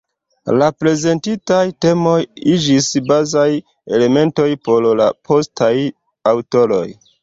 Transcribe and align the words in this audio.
La 0.61 0.69
prezentitaj 0.83 1.59
temoj 1.85 2.15
iĝis 2.55 2.89
bazaj 3.13 3.47
elementoj 4.01 4.51
por 4.67 4.93
postaj 5.33 5.75
aŭtoroj. 6.37 6.87